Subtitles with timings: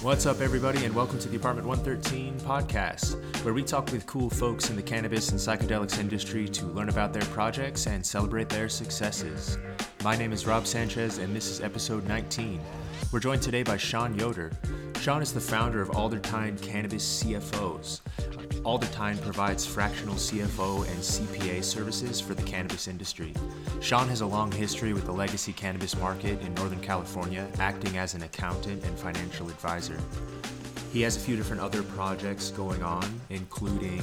[0.00, 4.30] What's up, everybody, and welcome to the Apartment 113 podcast, where we talk with cool
[4.30, 8.70] folks in the cannabis and psychedelics industry to learn about their projects and celebrate their
[8.70, 9.58] successes.
[10.02, 12.58] My name is Rob Sanchez, and this is episode 19.
[13.12, 14.52] We're joined today by Sean Yoder.
[15.00, 18.00] Sean is the founder of Aldertine Cannabis CFOs.
[18.66, 23.32] Aldertine provides fractional CFO and CPA services for the cannabis industry.
[23.80, 28.14] Sean has a long history with the legacy cannabis market in Northern California, acting as
[28.14, 29.96] an accountant and financial advisor.
[30.92, 34.02] He has a few different other projects going on, including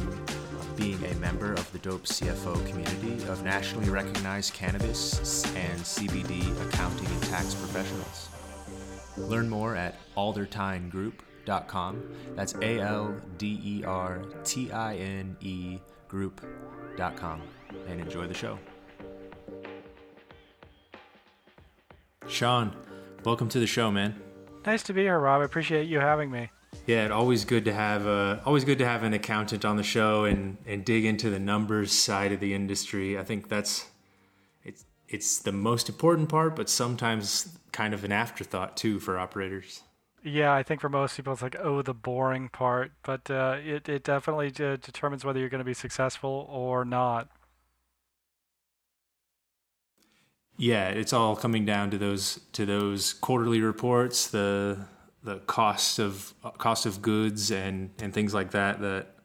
[0.77, 7.07] being a member of the Dope CFO community of nationally recognized cannabis and CBD accounting
[7.07, 8.29] and tax professionals.
[9.17, 11.32] Learn more at aldertinegroup.com.
[11.45, 17.41] That's A L D E R T I N E group.com.
[17.87, 18.59] And enjoy the show.
[22.27, 22.75] Sean,
[23.25, 24.15] welcome to the show, man.
[24.65, 25.41] Nice to be here, Rob.
[25.41, 26.49] I appreciate you having me.
[26.85, 29.83] Yeah, it's always good to have uh, always good to have an accountant on the
[29.83, 33.17] show and and dig into the numbers side of the industry.
[33.17, 33.89] I think that's
[34.63, 39.81] it's it's the most important part, but sometimes kind of an afterthought too for operators.
[40.23, 43.89] Yeah, I think for most people it's like, oh, the boring part, but uh, it
[43.89, 47.29] it definitely uh, determines whether you're going to be successful or not.
[50.57, 54.85] Yeah, it's all coming down to those to those quarterly reports, the
[55.23, 59.15] the cost of cost of goods and and things like that that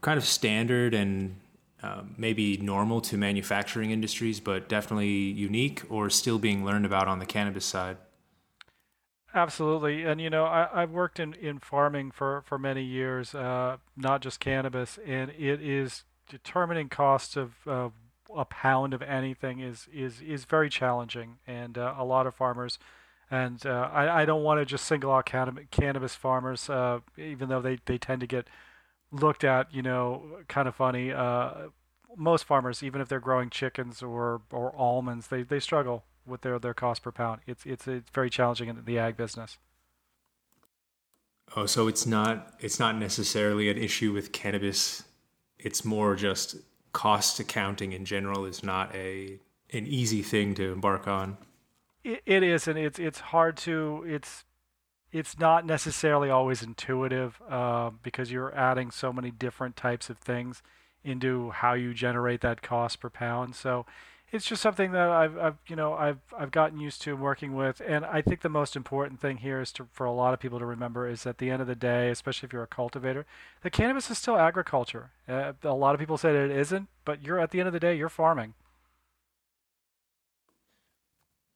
[0.00, 1.40] kind of standard and
[1.82, 7.18] um, maybe normal to manufacturing industries, but definitely unique or still being learned about on
[7.18, 7.96] the cannabis side.
[9.32, 13.76] Absolutely, and you know I, have worked in, in farming for for many years, uh,
[13.96, 17.90] not just cannabis, and it is determining costs of uh,
[18.36, 22.78] a pound of anything is is is very challenging, and uh, a lot of farmers.
[23.30, 25.26] And uh, I, I don't want to just single out
[25.70, 28.48] cannabis farmers, uh, even though they, they tend to get
[29.12, 31.12] looked at, you know, kind of funny.
[31.12, 31.68] Uh,
[32.16, 36.58] most farmers, even if they're growing chickens or, or almonds, they, they struggle with their,
[36.58, 37.40] their cost per pound.
[37.46, 39.58] It's, it's, it's very challenging in the ag business.
[41.56, 45.02] Oh, so it's not it's not necessarily an issue with cannabis.
[45.58, 46.56] It's more just
[46.92, 49.40] cost accounting in general is not a
[49.72, 51.38] an easy thing to embark on.
[52.04, 54.44] it, it is, and it's it's hard to it's
[55.12, 60.62] it's not necessarily always intuitive uh, because you're adding so many different types of things
[61.02, 63.56] into how you generate that cost per pound.
[63.56, 63.86] So
[64.32, 67.82] it's just something that I've, I've you know I've I've gotten used to working with,
[67.86, 70.58] and I think the most important thing here is to for a lot of people
[70.58, 73.26] to remember is at the end of the day, especially if you're a cultivator,
[73.62, 75.10] the cannabis is still agriculture.
[75.28, 77.72] Uh, a lot of people say that it isn't, but you're at the end of
[77.72, 78.54] the day you're farming.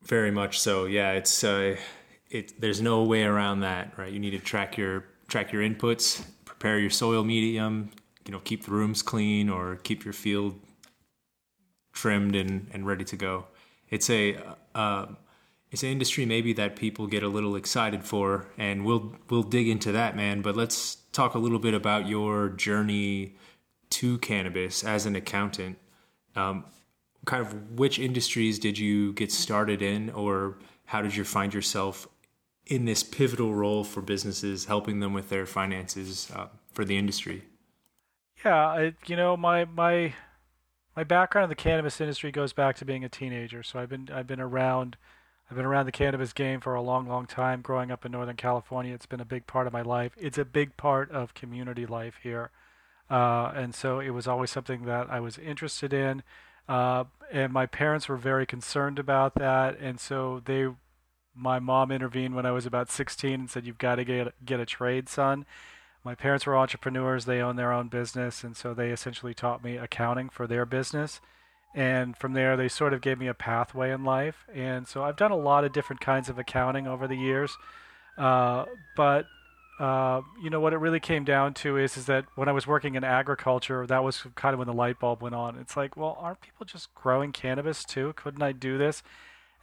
[0.03, 0.85] Very much so.
[0.85, 1.77] Yeah, it's uh,
[2.29, 2.61] it.
[2.61, 4.13] There's no way around that, right?
[4.13, 7.91] You need to track your track your inputs, prepare your soil medium,
[8.27, 10.59] you know, keep the rooms clean or keep your field
[11.95, 13.47] trimmed and, and ready to go.
[13.89, 14.37] It's a
[14.75, 15.07] uh,
[15.71, 19.69] it's an industry maybe that people get a little excited for, and we'll we'll dig
[19.69, 20.43] into that, man.
[20.43, 23.37] But let's talk a little bit about your journey
[23.91, 25.79] to cannabis as an accountant.
[26.37, 26.65] Um,
[27.25, 32.07] kind of which industries did you get started in, or how did you find yourself
[32.67, 37.45] in this pivotal role for businesses, helping them with their finances uh, for the industry?
[38.45, 40.15] Yeah, I, you know, my my
[40.97, 43.63] my background in the cannabis industry goes back to being a teenager.
[43.63, 44.97] So I've been I've been around
[45.51, 47.61] I've been around the cannabis game for a long, long time.
[47.61, 50.13] Growing up in Northern California, it's been a big part of my life.
[50.17, 52.51] It's a big part of community life here,
[53.11, 56.23] uh, and so it was always something that I was interested in.
[56.67, 60.69] Uh, and my parents were very concerned about that, and so they,
[61.35, 64.61] my mom intervened when I was about 16 and said, "You've got to get get
[64.61, 65.45] a trade, son."
[66.05, 69.77] My parents were entrepreneurs they own their own business and so they essentially taught me
[69.77, 71.21] accounting for their business
[71.75, 75.17] and from there they sort of gave me a pathway in life and so i've
[75.17, 77.57] done a lot of different kinds of accounting over the years
[78.19, 78.65] uh,
[78.97, 79.27] but
[79.81, 82.67] uh, you know what it really came down to is is that when I was
[82.67, 85.59] working in agriculture, that was kind of when the light bulb went on.
[85.59, 88.13] It's like, well, aren't people just growing cannabis too?
[88.15, 89.03] Couldn't I do this?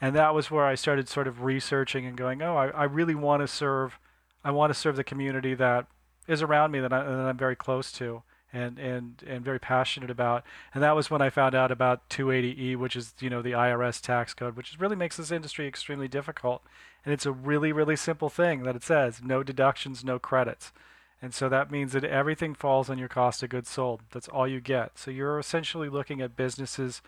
[0.01, 3.15] And that was where I started sort of researching and going, oh, I, I really
[3.15, 3.99] want to serve.
[4.43, 5.85] I want to serve the community that
[6.31, 8.23] is around me that, I, that I'm very close to
[8.53, 10.43] and, and, and very passionate about.
[10.73, 14.01] And that was when I found out about 280E, which is you know the IRS
[14.01, 16.63] tax code, which really makes this industry extremely difficult.
[17.05, 20.71] And it's a really really simple thing that it says no deductions, no credits.
[21.21, 24.01] And so that means that everything falls on your cost of goods sold.
[24.11, 24.97] That's all you get.
[24.97, 27.03] So you're essentially looking at businesses.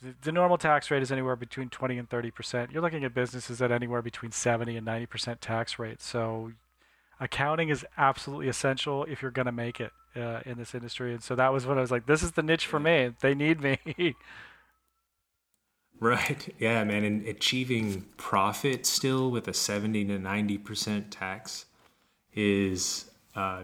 [0.00, 2.70] The, the normal tax rate is anywhere between 20 and 30 percent.
[2.70, 6.00] You're looking at businesses at anywhere between 70 and 90 percent tax rate.
[6.00, 6.52] So
[7.22, 11.14] accounting is absolutely essential if you're going to make it uh, in this industry.
[11.14, 13.12] And so that was when I was like, this is the niche for me.
[13.20, 13.78] They need me.
[16.00, 16.52] right.
[16.58, 17.04] Yeah, man.
[17.04, 21.66] And achieving profit still with a 70 to 90% tax
[22.34, 23.62] is uh,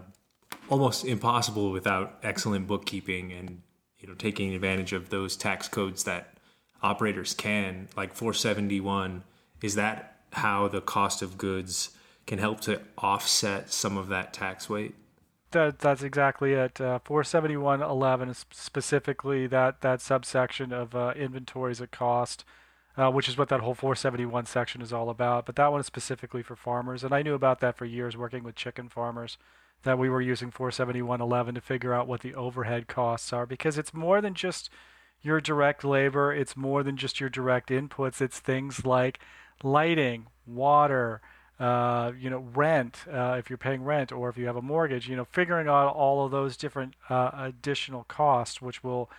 [0.69, 3.61] almost impossible without excellent bookkeeping and
[3.99, 6.37] you know taking advantage of those tax codes that
[6.81, 9.23] operators can like 471
[9.61, 11.89] is that how the cost of goods
[12.29, 14.93] can help to offset some of that tax weight
[15.51, 16.79] that that's exactly it.
[16.79, 22.45] Uh, 471.11 is specifically that that subsection of uh, inventories at cost,
[22.97, 25.47] uh, which is what that whole 471 section is all about.
[25.47, 28.43] But that one is specifically for farmers, and I knew about that for years working
[28.43, 29.39] with chicken farmers
[29.83, 33.93] that we were using 471.11 to figure out what the overhead costs are because it's
[33.93, 34.69] more than just
[35.21, 39.19] your direct labor, it's more than just your direct inputs, it's things like
[39.63, 41.21] lighting, water,
[41.59, 45.09] uh, you know, rent, uh, if you're paying rent or if you have a mortgage,
[45.09, 49.09] you know, figuring out all of those different uh, additional costs, which will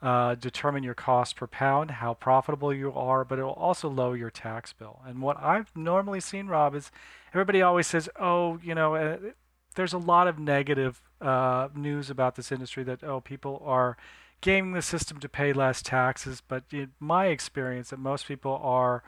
[0.00, 4.16] uh, determine your cost per pound, how profitable you are, but it will also lower
[4.16, 5.00] your tax bill.
[5.04, 6.92] And what I've normally seen, Rob, is
[7.34, 9.16] everybody always says, oh, you know, uh,
[9.74, 13.96] there's a lot of negative uh, news about this industry that oh people are
[14.40, 16.42] gaming the system to pay less taxes.
[16.46, 19.02] But in my experience, that most people are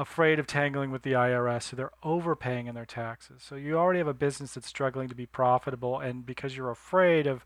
[0.00, 3.42] afraid of tangling with the IRS, so they're overpaying in their taxes.
[3.42, 7.26] So you already have a business that's struggling to be profitable, and because you're afraid
[7.26, 7.44] of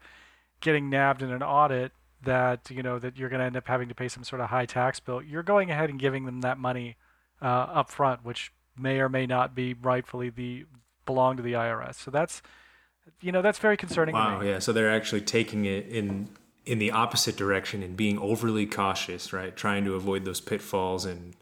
[0.61, 1.93] getting nabbed in an audit
[2.23, 4.51] that you know that you're going to end up having to pay some sort of
[4.51, 6.97] high tax bill, you're going ahead and giving them that money
[7.43, 10.65] uh, up front, which may or may not be rightfully the
[11.06, 11.97] belong to the IRS.
[11.97, 12.41] So that's
[13.21, 14.15] you know that's very concerning.
[14.15, 14.61] Wow, yeah.
[14.61, 16.29] So they're actually taking it in
[16.65, 19.55] in the opposite direction and being overly cautious, right?
[19.55, 21.35] Trying to avoid those pitfalls and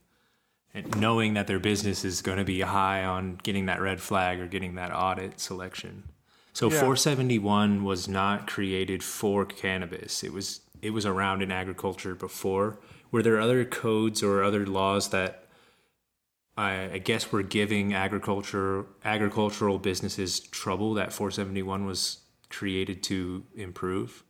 [0.74, 4.40] and knowing that their business is going to be high on getting that red flag
[4.40, 6.04] or getting that audit selection.
[6.52, 6.80] So yeah.
[6.80, 10.22] 471 was not created for cannabis.
[10.22, 12.78] It was it was around in agriculture before.
[13.10, 15.42] Were there other codes or other laws that
[16.56, 22.18] I, I guess we're giving agriculture agricultural businesses trouble that 471 was
[22.50, 24.24] created to improve.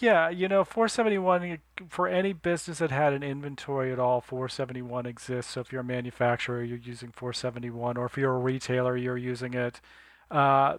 [0.00, 1.58] Yeah, you know, 471
[1.90, 5.52] for any business that had an inventory at all, 471 exists.
[5.52, 9.52] So if you're a manufacturer, you're using 471, or if you're a retailer, you're using
[9.52, 9.82] it.
[10.30, 10.78] Uh,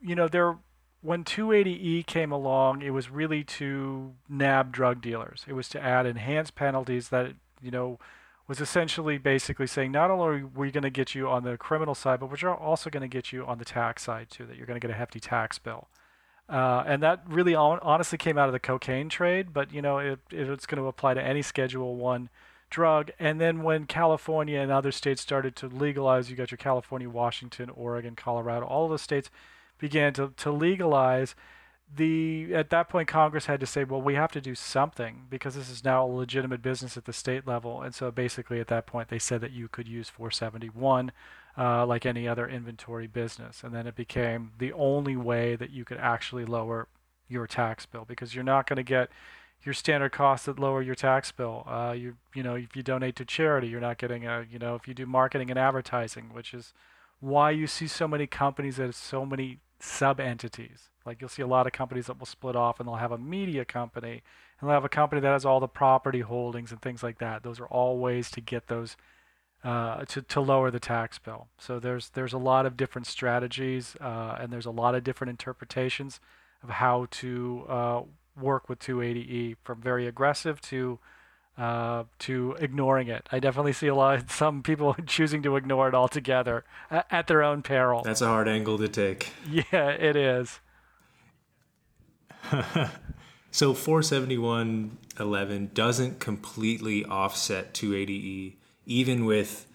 [0.00, 0.56] you know, there
[1.02, 5.44] when 280E came along, it was really to nab drug dealers.
[5.46, 7.98] It was to add enhanced penalties that you know
[8.48, 11.94] was essentially basically saying not only are we going to get you on the criminal
[11.94, 14.66] side, but we're also going to get you on the tax side too, that you're
[14.66, 15.88] going to get a hefty tax bill.
[16.48, 19.98] Uh, and that really on, honestly came out of the cocaine trade, but you know
[19.98, 22.28] it, it's going to apply to any Schedule One
[22.68, 23.10] drug.
[23.18, 27.70] And then when California and other states started to legalize, you got your California, Washington,
[27.70, 29.30] Oregon, Colorado, all those states
[29.78, 31.34] began to, to legalize
[31.94, 35.54] the at that point Congress had to say, well, we have to do something because
[35.54, 37.82] this is now a legitimate business at the state level.
[37.82, 41.12] And so basically, at that point, they said that you could use 471
[41.56, 45.84] uh, like any other inventory business, and then it became the only way that you
[45.84, 46.88] could actually lower
[47.28, 49.10] your tax bill because you're not going to get
[49.62, 51.64] your standard costs that lower your tax bill.
[51.66, 54.74] Uh, you you know if you donate to charity, you're not getting a you know
[54.74, 56.72] if you do marketing and advertising, which is
[57.20, 60.90] why you see so many companies that have so many sub entities.
[61.04, 63.18] Like you'll see a lot of companies that will split off and they'll have a
[63.18, 64.22] media company
[64.60, 67.42] and they'll have a company that has all the property holdings and things like that.
[67.42, 68.96] Those are all ways to get those
[69.64, 71.48] uh, to to lower the tax bill.
[71.58, 75.30] So there's there's a lot of different strategies uh, and there's a lot of different
[75.30, 76.20] interpretations
[76.62, 78.02] of how to uh,
[78.40, 80.98] work with 280e from very aggressive to
[81.58, 83.28] uh, to ignoring it.
[83.30, 87.26] I definitely see a lot of some people choosing to ignore it altogether at, at
[87.26, 88.02] their own peril.
[88.02, 89.32] That's a hard angle to take.
[89.50, 90.60] Yeah, it is.
[93.50, 98.54] so 471.11 doesn't completely offset 280E,
[98.86, 99.66] even with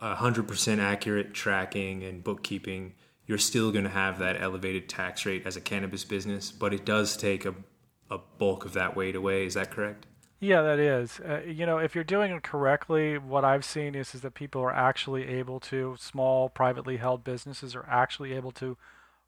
[0.00, 2.94] 100% accurate tracking and bookkeeping.
[3.26, 6.84] You're still going to have that elevated tax rate as a cannabis business, but it
[6.84, 7.54] does take a,
[8.10, 9.44] a bulk of that weight away.
[9.44, 10.06] Is that correct?
[10.40, 11.20] Yeah, that is.
[11.20, 14.62] Uh, you know, if you're doing it correctly, what I've seen is is that people
[14.62, 18.76] are actually able to small privately held businesses are actually able to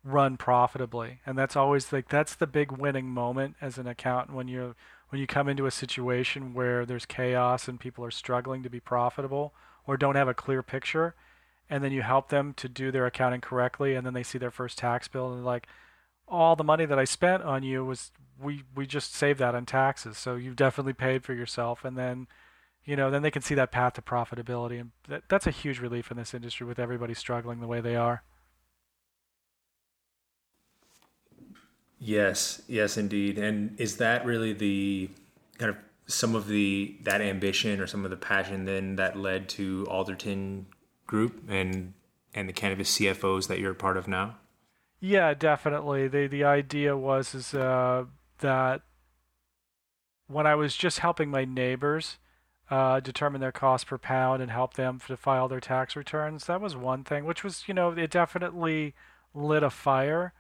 [0.05, 4.47] run profitably, and that's always like that's the big winning moment as an accountant when
[4.47, 4.77] you
[5.11, 8.81] when you come into a situation where there's chaos and people are struggling to be
[8.81, 9.53] profitable
[9.87, 11.15] or don't have a clear picture
[11.71, 14.51] and then you help them to do their accounting correctly, and then they see their
[14.51, 15.69] first tax bill and like,
[16.27, 19.67] all the money that I spent on you was we we just saved that on
[19.67, 20.17] taxes.
[20.17, 22.27] So you've definitely paid for yourself, and then
[22.85, 25.81] you know then they can see that path to profitability, and that, that's a huge
[25.81, 28.23] relief in this industry with everybody struggling the way they are.
[32.01, 33.39] Yes, yes, indeed.
[33.39, 35.11] And is that really the
[35.59, 35.77] kind of
[36.07, 40.67] some of the that ambition or some of the passion then that led to Alderton
[41.07, 41.93] Group and
[42.35, 44.37] and the cannabis CFOs that you're a part of now?
[44.99, 46.09] Yeah, definitely.
[46.09, 48.07] The the idea was is uh,
[48.39, 48.81] that
[50.27, 52.17] when I was just helping my neighbors
[52.71, 56.63] uh, determine their cost per pound and help them to file their tax returns, that
[56.63, 57.27] was one thing.
[57.27, 58.95] Which was, you know, it definitely
[59.35, 60.33] lit a fire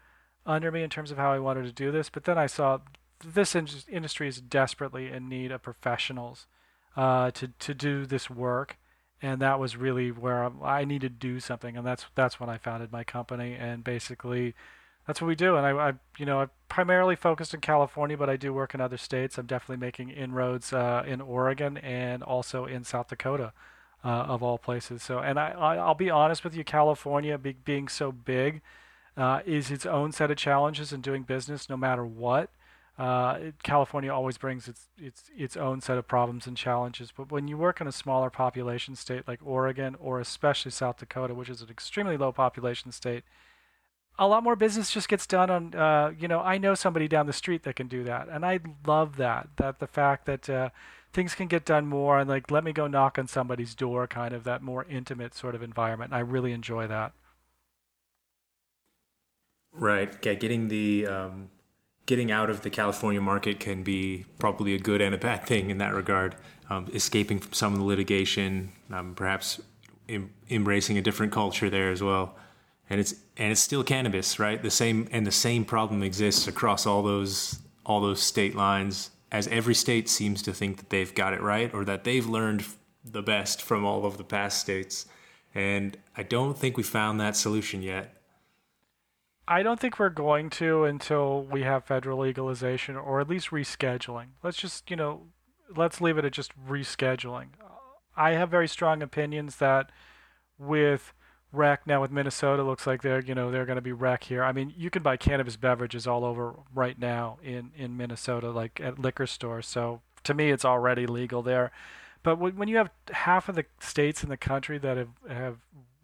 [0.46, 2.10] under me in terms of how I wanted to do this.
[2.10, 2.78] But then I saw
[3.24, 6.46] this in- industry is desperately in need of professionals
[6.96, 8.76] uh, to to do this work
[9.22, 12.56] and that was really where I needed to do something, and that's that's when I
[12.56, 14.54] founded my company, and basically,
[15.06, 15.56] that's what we do.
[15.56, 18.80] And I, I you know, I'm primarily focused in California, but I do work in
[18.80, 19.36] other states.
[19.36, 23.52] I'm definitely making inroads uh, in Oregon and also in South Dakota,
[24.04, 25.02] uh, of all places.
[25.02, 28.62] So, and I, I will be honest with you, California be, being so big,
[29.16, 32.50] uh, is its own set of challenges in doing business, no matter what.
[32.98, 37.12] Uh, California always brings its its its own set of problems and challenges.
[37.16, 41.34] But when you work in a smaller population state like Oregon or especially South Dakota,
[41.34, 43.24] which is an extremely low population state,
[44.18, 45.74] a lot more business just gets done on.
[45.74, 48.60] Uh, you know, I know somebody down the street that can do that, and I
[48.86, 49.48] love that.
[49.56, 50.68] That the fact that uh,
[51.12, 54.34] things can get done more and like let me go knock on somebody's door, kind
[54.34, 56.12] of that more intimate sort of environment.
[56.12, 57.12] I really enjoy that.
[59.72, 60.20] Right.
[60.20, 61.50] Getting the um
[62.06, 65.70] getting out of the California market can be probably a good and a bad thing
[65.70, 66.34] in that regard.
[66.68, 69.60] Um, escaping from some of the litigation, um, perhaps
[70.08, 72.36] em- embracing a different culture there as well.
[72.88, 74.60] And it's and it's still cannabis, right?
[74.60, 79.10] The same and the same problem exists across all those all those state lines.
[79.32, 82.64] As every state seems to think that they've got it right or that they've learned
[83.04, 85.06] the best from all of the past states.
[85.54, 88.19] And I don't think we found that solution yet.
[89.50, 94.26] I don't think we're going to until we have federal legalization or at least rescheduling.
[94.44, 95.22] Let's just, you know,
[95.76, 97.48] let's leave it at just rescheduling.
[98.16, 99.90] I have very strong opinions that
[100.56, 101.12] with
[101.52, 104.44] rec now with Minnesota looks like they're, you know, they're going to be rec here.
[104.44, 108.80] I mean, you can buy cannabis beverages all over right now in in Minnesota like
[108.80, 109.66] at liquor stores.
[109.66, 111.72] So to me it's already legal there.
[112.22, 115.56] But when you have half of the states in the country that have have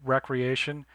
[0.03, 0.85] recreation,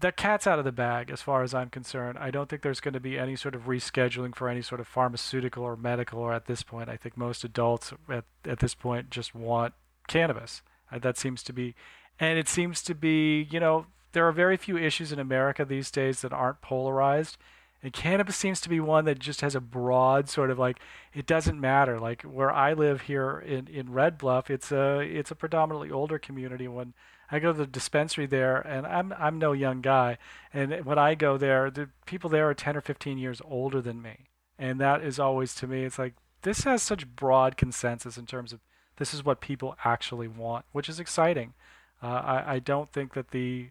[0.00, 2.18] that cat's out of the bag as far as I'm concerned.
[2.18, 4.88] I don't think there's going to be any sort of rescheduling for any sort of
[4.88, 6.88] pharmaceutical or medical or at this point.
[6.88, 9.74] I think most adults at, at this point just want
[10.08, 10.62] cannabis.
[10.90, 11.74] Uh, that seems to be,
[12.18, 15.90] and it seems to be, you know, there are very few issues in America these
[15.90, 17.36] days that aren't polarized.
[17.82, 20.78] And cannabis seems to be one that just has a broad sort of like
[21.12, 22.00] it doesn't matter.
[22.00, 26.18] Like where I live here in, in Red Bluff, it's a it's a predominantly older
[26.18, 26.66] community.
[26.66, 26.94] When
[27.30, 30.18] I go to the dispensary there, and I'm I'm no young guy,
[30.52, 34.02] and when I go there, the people there are 10 or 15 years older than
[34.02, 34.28] me,
[34.58, 38.52] and that is always to me, it's like this has such broad consensus in terms
[38.52, 38.60] of
[38.96, 41.54] this is what people actually want, which is exciting.
[42.02, 43.70] Uh, I I don't think that the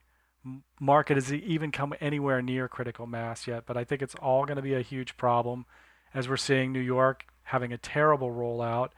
[0.80, 4.58] market has even come anywhere near critical mass yet, but I think it's all going
[4.58, 5.66] to be a huge problem,
[6.14, 8.90] as we're seeing New York having a terrible rollout,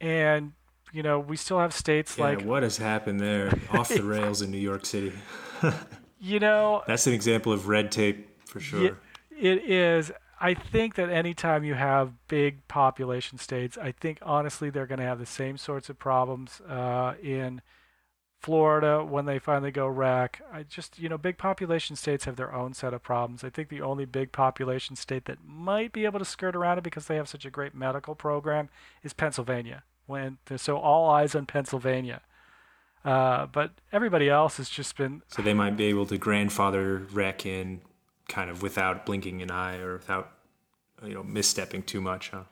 [0.00, 0.52] and
[0.92, 4.42] you know, we still have states yeah, like what has happened there off the rails
[4.42, 5.12] in New York City.
[6.20, 8.98] you know, that's an example of red tape for sure.
[9.30, 10.12] It is.
[10.42, 15.04] I think that anytime you have big population states, I think honestly they're going to
[15.04, 17.60] have the same sorts of problems uh, in
[18.40, 20.40] Florida when they finally go rec.
[20.50, 23.44] I just, you know, big population states have their own set of problems.
[23.44, 26.84] I think the only big population state that might be able to skirt around it
[26.84, 28.70] because they have such a great medical program
[29.02, 32.20] is Pennsylvania when so all eyes on Pennsylvania.
[33.04, 35.22] Uh, but everybody else has just been.
[35.28, 37.80] So they might be able to grandfather rec in
[38.28, 40.32] kind of without blinking an eye or without
[41.02, 42.42] you know misstepping too much, huh?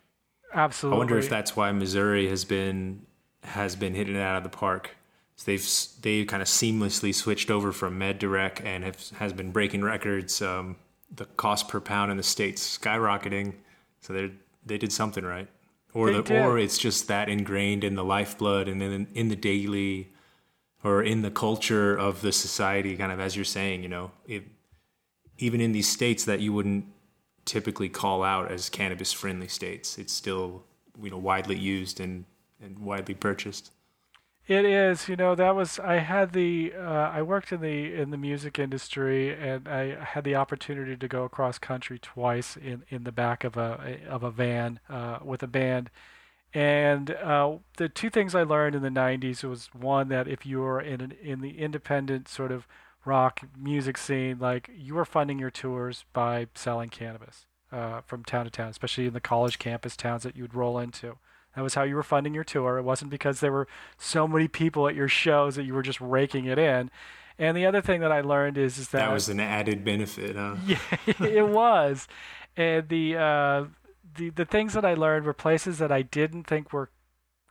[0.55, 0.97] Absolutely.
[0.97, 3.05] I wonder if that's why Missouri has been
[3.43, 4.97] has been hitting it out of the park.
[5.37, 5.69] So they've
[6.01, 9.83] they've kind of seamlessly switched over from med to rec and have, has been breaking
[9.83, 10.41] records.
[10.41, 10.77] Um,
[11.15, 13.55] the cost per pound in the states skyrocketing.
[14.01, 14.31] So they
[14.65, 15.49] they did something right
[15.99, 20.13] or the, or it's just that ingrained in the lifeblood and in in the daily
[20.85, 24.45] or in the culture of the society kind of as you're saying you know it,
[25.39, 26.85] even in these states that you wouldn't
[27.45, 30.63] typically call out as cannabis friendly states it's still
[31.03, 32.25] you know widely used and
[32.63, 33.73] and widely purchased
[34.49, 38.11] It is, you know, that was I had the uh, I worked in the in
[38.11, 43.05] the music industry and I had the opportunity to go across country twice in, in
[43.05, 45.91] the back of a of a van uh, with a band.
[46.55, 50.61] And uh, the two things I learned in the 90s was one that if you
[50.61, 52.67] were in an, in the independent sort of
[53.05, 58.47] rock music scene, like you were funding your tours by selling cannabis uh, from town
[58.47, 61.19] to town, especially in the college campus towns that you'd roll into.
[61.59, 62.79] That was how you were funding your tour.
[62.79, 66.01] It wasn't because there were so many people at your shows that you were just
[66.01, 66.89] raking it in.
[67.37, 70.37] And the other thing that I learned is, is that that was an added benefit,
[70.37, 70.55] huh?
[70.69, 70.79] Yeah,
[71.19, 72.07] it was.
[72.57, 73.65] And the uh,
[74.15, 76.91] the the things that I learned were places that I didn't think were.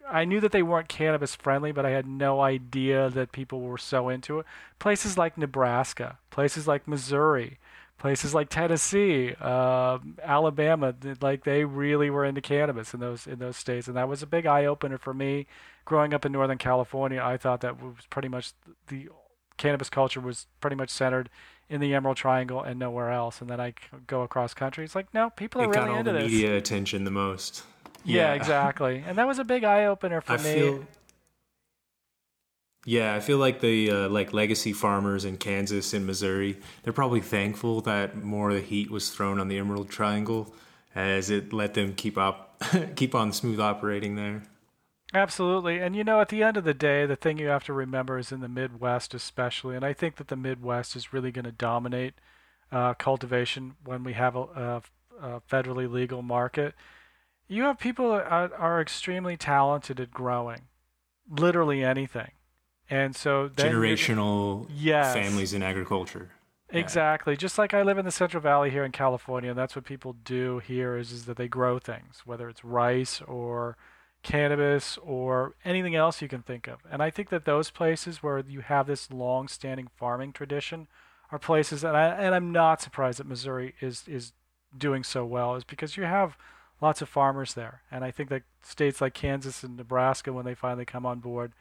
[0.09, 3.77] I knew that they weren't cannabis friendly, but I had no idea that people were
[3.77, 4.45] so into it.
[4.79, 7.59] Places like Nebraska, places like Missouri,
[7.97, 13.57] places like Tennessee, uh, Alabama, like they really were into cannabis in those in those
[13.57, 15.47] states, and that was a big eye opener for me.
[15.85, 18.51] Growing up in Northern California, I thought that was pretty much
[18.87, 19.07] the
[19.57, 21.29] cannabis culture was pretty much centered
[21.69, 23.41] in the Emerald Triangle and nowhere else.
[23.41, 23.73] And then I
[24.05, 24.85] go across country.
[24.85, 26.31] It's like, no, people are it really got all into the this.
[26.31, 27.63] media attention the most.
[28.05, 29.03] Yeah, exactly.
[29.05, 30.53] And that was a big eye opener for I me.
[30.53, 30.85] feel
[32.87, 37.19] Yeah, I feel like the uh, like legacy farmers in Kansas and Missouri, they're probably
[37.19, 40.55] thankful that more of the heat was thrown on the Emerald Triangle
[40.95, 42.63] as it let them keep up
[42.95, 44.43] keep on smooth operating there.
[45.13, 45.79] Absolutely.
[45.79, 48.17] And you know, at the end of the day, the thing you have to remember
[48.17, 51.51] is in the Midwest, especially, and I think that the Midwest is really going to
[51.51, 52.13] dominate
[52.71, 54.81] uh, cultivation when we have a, a,
[55.21, 56.73] a, federally legal market.
[57.49, 60.61] You have people that are, are extremely talented at growing
[61.29, 62.31] literally anything.
[62.89, 65.13] And so Generational Yes.
[65.13, 66.31] families in agriculture.
[66.71, 66.79] Yeah.
[66.79, 67.37] Exactly.
[67.37, 70.13] Just like I live in the Central Valley here in California, and that's what people
[70.13, 73.77] do here is, is that they grow things, whether it's rice or
[74.23, 76.79] cannabis or anything else you can think of.
[76.91, 80.87] And I think that those places where you have this long-standing farming tradition
[81.31, 84.33] are places and I and I'm not surprised that Missouri is is
[84.77, 86.37] doing so well is because you have
[86.81, 87.81] lots of farmers there.
[87.91, 91.53] And I think that states like Kansas and Nebraska when they finally come on board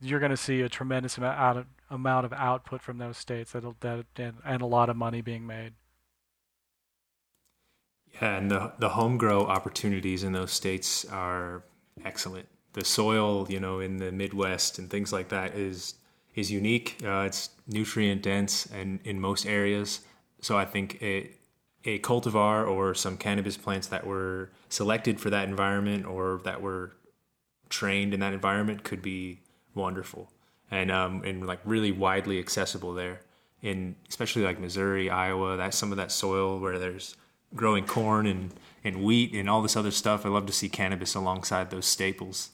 [0.00, 3.76] you're going to see a tremendous amount of, amount of output from those states that'll,
[3.80, 5.74] that and, and a lot of money being made.
[8.20, 11.62] Yeah, and the the home grow opportunities in those states are
[12.04, 12.48] excellent.
[12.72, 15.94] The soil, you know, in the Midwest and things like that is
[16.34, 16.96] is unique.
[17.04, 20.00] Uh, it's nutrient dense and in most areas.
[20.40, 21.30] So I think a
[21.84, 26.92] a cultivar or some cannabis plants that were selected for that environment or that were
[27.68, 29.40] trained in that environment could be
[29.74, 30.30] wonderful
[30.70, 33.20] and um, and like really widely accessible there
[33.62, 35.56] in especially like Missouri, Iowa.
[35.56, 37.16] That's some of that soil where there's
[37.54, 38.52] growing corn and
[38.84, 40.24] and wheat and all this other stuff.
[40.24, 42.50] I love to see cannabis alongside those staples.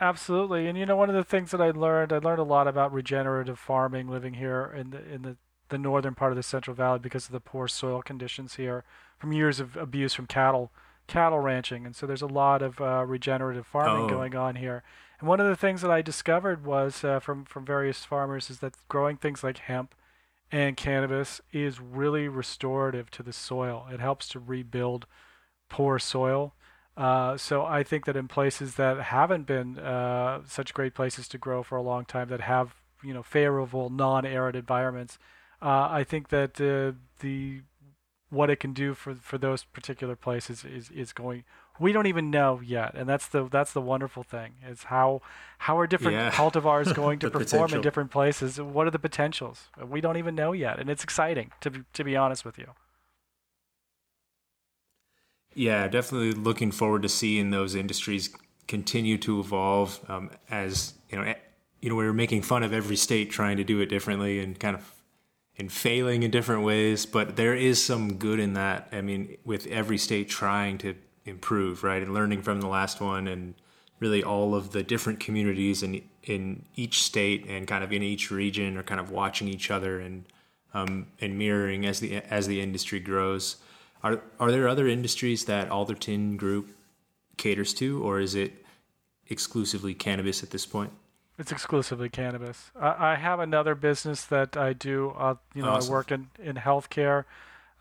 [0.00, 2.66] Absolutely, and you know one of the things that I learned, I learned a lot
[2.66, 5.36] about regenerative farming living here in the in the
[5.68, 8.84] the northern part of the Central Valley because of the poor soil conditions here
[9.18, 10.70] from years of abuse from cattle
[11.06, 14.08] cattle ranching, and so there's a lot of uh, regenerative farming Oh.
[14.08, 14.82] going on here.
[15.20, 18.58] And one of the things that I discovered was uh, from from various farmers is
[18.60, 19.94] that growing things like hemp
[20.52, 23.86] and cannabis is really restorative to the soil.
[23.92, 25.06] It helps to rebuild
[25.68, 26.54] poor soil.
[26.96, 31.38] Uh, so I think that in places that haven't been uh, such great places to
[31.38, 35.18] grow for a long time, that have you know favorable non-arid environments,
[35.60, 37.62] uh, I think that uh, the
[38.30, 41.44] what it can do for for those particular places is is going.
[41.80, 45.22] We don't even know yet, and that's the that's the wonderful thing is how
[45.58, 46.30] how are different Yeah.
[46.30, 48.60] cultivars going to perform in different places.
[48.60, 49.68] What are the potentials?
[49.84, 52.74] We don't even know yet, and it's exciting to be, to be honest with you.
[55.54, 58.30] Yeah, definitely looking forward to seeing those industries
[58.66, 60.00] continue to evolve.
[60.08, 61.34] Um, as you know,
[61.80, 64.58] you know, we were making fun of every state trying to do it differently and
[64.58, 64.92] kind of
[65.58, 68.88] and failing in different ways, but there is some good in that.
[68.92, 73.28] I mean, with every state trying to improve, right, and learning from the last one,
[73.28, 73.54] and
[74.00, 78.30] really all of the different communities in in each state and kind of in each
[78.30, 80.24] region are kind of watching each other and
[80.72, 83.56] um, and mirroring as the as the industry grows.
[84.02, 86.76] Are are there other industries that Alderton Group
[87.36, 88.64] caters to, or is it
[89.28, 90.92] exclusively cannabis at this point?
[91.38, 92.70] It's exclusively cannabis.
[92.78, 95.14] I, I have another business that I do.
[95.16, 95.90] Uh, you know, Awesome.
[95.90, 97.24] I work in in healthcare,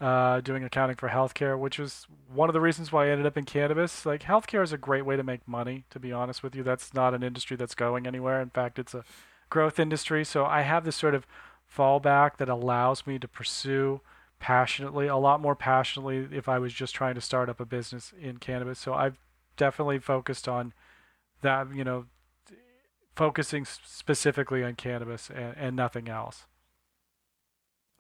[0.02, 3.38] uh, doing accounting for healthcare, which is one of the reasons why I ended up
[3.38, 4.06] in cannabis.
[4.06, 5.84] Like healthcare is a great way to make money.
[5.92, 8.42] To be honest with you, that's not an industry that's going anywhere.
[8.42, 9.04] In fact, it's a
[9.50, 10.26] growth industry.
[10.26, 11.28] So I have this sort of
[11.76, 14.02] fallback that allows me to pursue
[14.40, 18.14] passionately, a lot more passionately, if I was just trying to start up a business
[18.20, 18.80] in cannabis.
[18.80, 19.18] So I've
[19.58, 20.74] definitely focused on
[21.42, 21.68] that.
[21.74, 22.06] You know,
[23.16, 26.46] focusing specifically on cannabis and, and nothing else.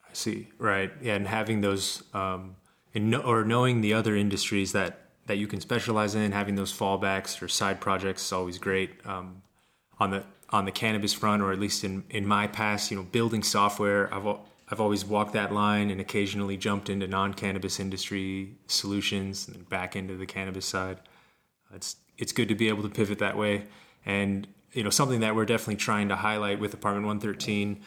[0.10, 0.49] I see.
[0.58, 0.91] Right.
[1.02, 2.56] Yeah, and having those, um,
[2.93, 6.78] and no, or knowing the other industries that that you can specialize in, having those
[6.78, 8.91] fallbacks or side projects is always great.
[9.06, 9.41] Um,
[9.99, 13.04] on the on the cannabis front, or at least in in my past, you know,
[13.04, 14.28] building software, I've
[14.69, 20.15] I've always walked that line and occasionally jumped into non-cannabis industry solutions and back into
[20.15, 20.99] the cannabis side.
[21.73, 23.65] It's it's good to be able to pivot that way,
[24.06, 27.81] and you know something that we're definitely trying to highlight with Apartment 113,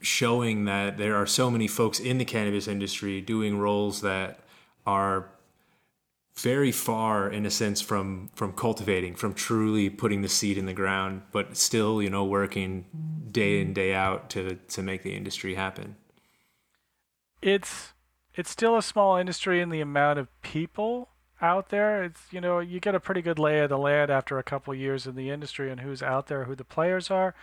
[0.00, 4.40] showing that there are so many folks in the cannabis industry doing roles that
[4.86, 5.28] are
[6.36, 10.72] very far in a sense from from cultivating from truly putting the seed in the
[10.72, 12.84] ground but still you know working
[13.30, 15.96] day in day out to to make the industry happen.
[17.42, 17.92] It's
[18.34, 21.10] it's still a small industry in the amount of people
[21.42, 24.38] out there it's you know you get a pretty good lay of the land after
[24.38, 27.34] a couple years in the industry and who's out there who the players are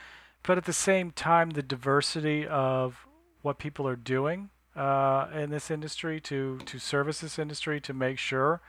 [0.43, 3.06] but at the same time the diversity of
[3.41, 8.17] what people are doing uh, in this industry to to service this industry to make
[8.17, 8.62] sure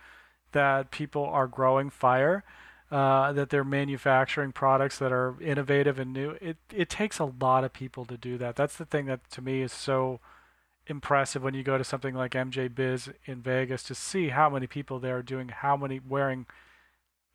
[0.52, 2.44] that people are growing fire,
[2.90, 6.30] uh, that they're manufacturing products that are innovative and new.
[6.40, 8.56] It it takes a lot of people to do that.
[8.56, 10.20] That's the thing that to me is so
[10.86, 14.66] impressive when you go to something like MJ Biz in Vegas to see how many
[14.66, 16.46] people there are doing, how many wearing,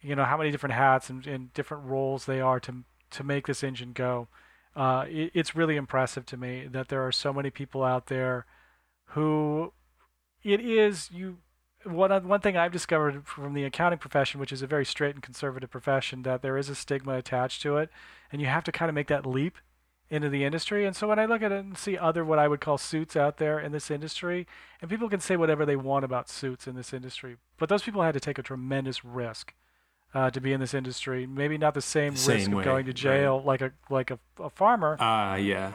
[0.02, 3.48] you know, how many different hats and, and different roles they are to to make
[3.48, 4.28] this engine go.
[4.76, 8.46] Uh, it, it's really impressive to me that there are so many people out there
[9.12, 9.72] who
[10.44, 11.38] it is you
[11.84, 15.24] one one thing I've discovered from the accounting profession, which is a very straight and
[15.24, 17.90] conservative profession, that there is a stigma attached to it,
[18.32, 19.58] and you have to kind of make that leap
[20.10, 20.86] into the industry.
[20.86, 23.16] And so when I look at it and see other what I would call suits
[23.16, 24.48] out there in this industry,
[24.82, 28.04] and people can say whatever they want about suits in this industry, but those people
[28.04, 29.54] had to take a tremendous risk
[30.14, 31.28] uh, to be in this industry.
[31.28, 33.46] Maybe not the same, same risk of going to jail right.
[33.46, 34.98] like a like a, a farmer.
[35.00, 35.74] Ah, uh, yeah.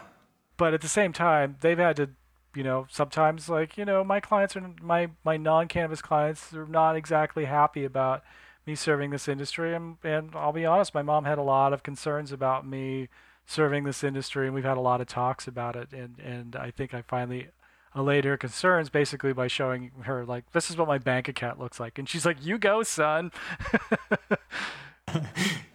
[0.56, 2.10] But at the same time, they've had to
[2.54, 6.96] you know, sometimes like, you know, my clients are my my non-cannabis clients are not
[6.96, 8.22] exactly happy about
[8.66, 11.82] me serving this industry and and I'll be honest, my mom had a lot of
[11.82, 13.08] concerns about me
[13.46, 16.70] serving this industry and we've had a lot of talks about it and and I
[16.70, 17.48] think I finally
[17.94, 21.78] allayed her concerns basically by showing her like this is what my bank account looks
[21.78, 21.98] like.
[21.98, 23.32] And she's like you go son.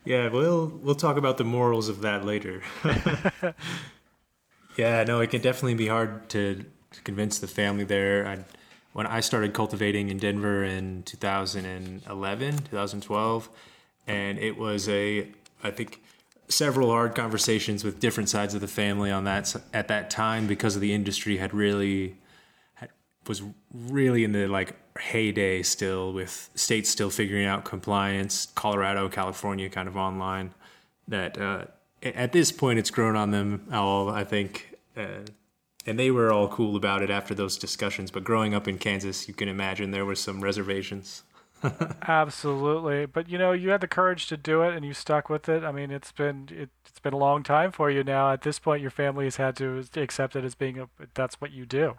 [0.06, 2.64] Yeah we'll we'll talk about the morals of that later.
[4.78, 8.28] Yeah, no, it can definitely be hard to, to convince the family there.
[8.28, 8.46] I,
[8.94, 13.50] when I started cultivating in Denver in 2011, 2012,
[14.06, 15.30] and it was a,
[15.64, 16.04] I think,
[16.50, 20.76] several hard conversations with different sides of the family on that at that time because
[20.76, 22.18] of the industry had really
[22.76, 22.90] had,
[23.28, 23.42] was
[23.74, 29.88] really in the like heyday still with states still figuring out compliance, Colorado, California, kind
[29.88, 30.54] of online.
[31.10, 31.66] That uh,
[32.04, 35.22] at this point it's grown on them all i think uh,
[35.86, 39.28] and they were all cool about it after those discussions but growing up in kansas
[39.28, 41.24] you can imagine there were some reservations
[42.08, 45.48] absolutely but you know you had the courage to do it and you stuck with
[45.50, 48.42] it i mean it's been it, has been a long time for you now at
[48.42, 51.66] this point your family has had to accept it as being a that's what you
[51.66, 51.96] do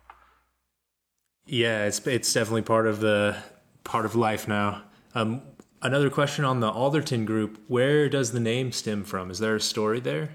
[1.47, 3.37] yeah it's it's definitely part of the
[3.85, 4.83] part of life now
[5.15, 5.43] um,
[5.81, 7.63] Another question on the Alderton group.
[7.69, 9.31] Where does the name stem from?
[9.31, 10.31] Is there a story there?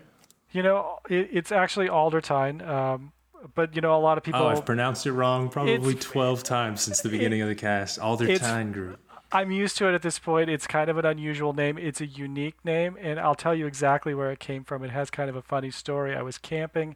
[0.52, 2.66] You know, it, it's actually Aldertine.
[2.66, 3.12] Um,
[3.54, 4.42] but you know, a lot of people.
[4.42, 8.00] Oh, I've pronounced it wrong probably twelve times since the beginning it, of the cast.
[8.00, 9.00] Aldertine Group.
[9.34, 10.52] I'm used to it at this point.
[10.52, 11.80] It's kind of an unusual name.
[11.80, 14.84] It's a unique name, and I'll tell you exactly where it came from.
[14.84, 16.16] It has kind of a funny story.
[16.16, 16.96] I was camping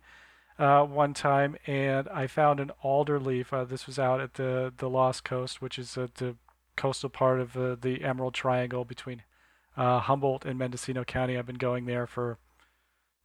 [0.59, 3.51] uh, one time, and I found an alder leaf.
[3.51, 6.35] Uh, this was out at the the Lost Coast, which is uh, the
[6.75, 9.23] coastal part of uh, the Emerald Triangle between
[9.75, 11.39] uh, Humboldt and Mendocino County.
[11.39, 12.37] I've been going there for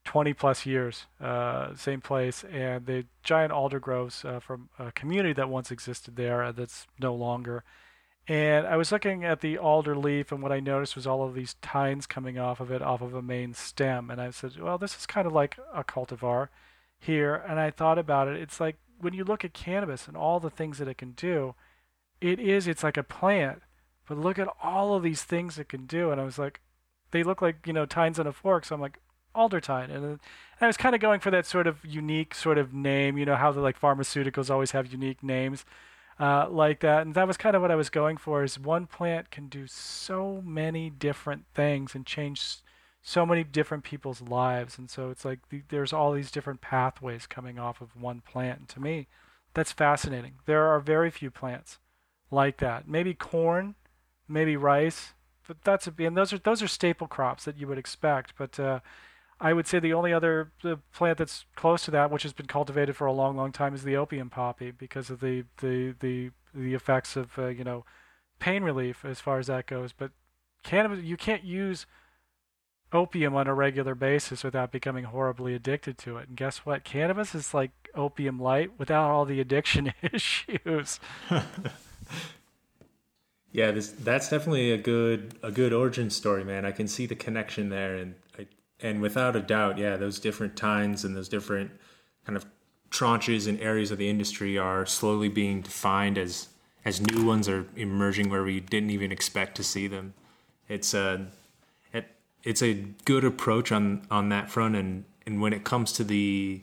[0.05, 5.35] 20 plus years, uh, same place, and the giant alder groves uh, from a community
[5.35, 7.62] that once existed there uh, that's no longer.
[8.28, 11.35] And I was looking at the alder leaf, and what I noticed was all of
[11.35, 14.11] these tines coming off of it, off of a main stem.
[14.11, 16.48] And I said, well, this is kind of like a cultivar
[16.98, 17.35] here.
[17.35, 18.40] And I thought about it.
[18.40, 21.56] It's like when you look at cannabis and all the things that it can do,
[22.22, 23.62] it is it's like a plant
[24.08, 26.61] but look at all of these things it can do and i was like
[27.11, 28.98] they look like you know tines on a fork so i'm like
[29.35, 30.20] aldertine and, and
[30.61, 33.37] i was kind of going for that sort of unique sort of name you know
[33.37, 35.64] how the like pharmaceuticals always have unique names
[36.22, 38.87] uh, like that and that was kind of what i was going for is one
[38.87, 42.58] plant can do so many different things and change
[43.02, 47.26] so many different people's lives and so it's like the, there's all these different pathways
[47.26, 49.08] coming off of one plant and to me
[49.54, 51.78] that's fascinating there are very few plants
[52.32, 52.88] like that.
[52.88, 53.74] Maybe corn,
[54.26, 55.12] maybe rice,
[55.46, 58.35] but that's a and those are those are staple crops that you would expect.
[58.37, 58.80] But uh,
[59.42, 62.46] I would say the only other the plant that's close to that, which has been
[62.46, 66.31] cultivated for a long, long time, is the opium poppy because of the the the
[66.55, 67.85] the effects of uh, you know
[68.38, 69.92] pain relief as far as that goes.
[69.92, 70.12] But
[70.62, 71.87] cannabis, you can't use
[72.92, 76.28] opium on a regular basis without becoming horribly addicted to it.
[76.28, 76.85] And guess what?
[76.85, 81.00] Cannabis is like opium light without all the addiction issues.
[83.50, 86.64] yeah, this that's definitely a good a good origin story, man.
[86.64, 88.14] I can see the connection there, and
[88.83, 91.71] and without a doubt, yeah, those different times and those different
[92.27, 92.45] kind of
[92.90, 96.49] tranches and areas of the industry are slowly being defined as
[96.85, 100.14] as new ones are emerging where we didn't even expect to see them.
[100.68, 101.27] It's a
[101.92, 102.07] it,
[102.42, 106.62] it's a good approach on on that front, and and when it comes to the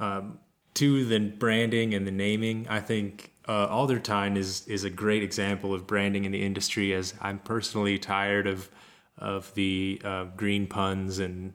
[0.00, 0.38] um,
[0.74, 5.74] to the branding and the naming, I think uh, Aldertine is is a great example
[5.74, 6.94] of branding in the industry.
[6.94, 8.70] As I'm personally tired of
[9.18, 11.52] of the uh, green puns and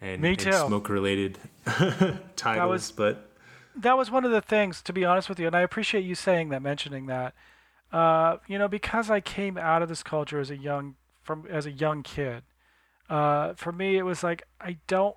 [0.00, 1.38] and, and smoke related
[2.36, 3.30] titles, was, but
[3.76, 6.14] that was one of the things, to be honest with you, and I appreciate you
[6.14, 7.34] saying that, mentioning that.
[7.92, 11.66] Uh, you know, because I came out of this culture as a young from as
[11.66, 12.42] a young kid.
[13.08, 15.16] Uh, for me, it was like I don't.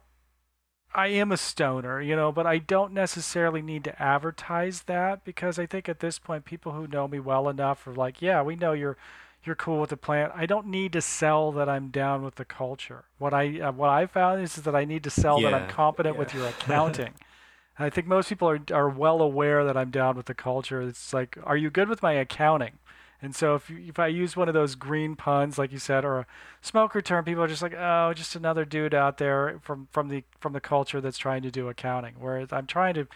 [0.94, 5.58] I am a stoner, you know, but I don't necessarily need to advertise that because
[5.58, 8.58] I think at this point, people who know me well enough are like, yeah, we
[8.58, 8.98] know you're
[9.44, 10.32] you're cool with the plant.
[10.36, 13.06] I don't need to sell that I'm down with the culture.
[13.18, 15.62] What I uh, what I found is, is that I need to sell yeah, that
[15.62, 16.20] I'm competent yeah.
[16.20, 17.14] with your accounting.
[17.80, 20.82] I think most people are are well aware that I'm down with the culture.
[20.82, 22.78] It's like, are you good with my accounting?
[23.24, 26.04] And so if you, if I use one of those green puns, like you said,
[26.04, 26.28] or a
[26.62, 30.24] smoker term, people are just like, oh, just another dude out there from from the
[30.40, 32.16] from the culture that's trying to do accounting.
[32.18, 33.08] Whereas I'm trying to,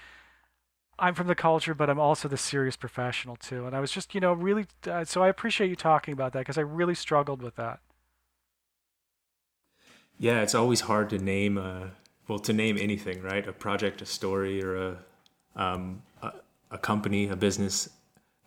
[0.98, 3.66] I'm from the culture, but I'm also the serious professional too.
[3.66, 4.66] And I was just, you know, really.
[4.88, 7.80] Uh, so I appreciate you talking about that because I really struggled with that.
[10.18, 11.92] Yeah, it's always hard to name a
[12.28, 13.46] well to name anything, right?
[13.48, 14.98] A project, a story, or a
[15.56, 16.34] um, a,
[16.72, 17.90] a company, a business.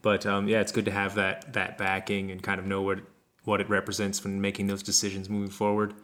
[0.01, 3.01] But um, yeah, it's good to have that that backing and kind of know what
[3.45, 5.95] what it represents when making those decisions moving forward.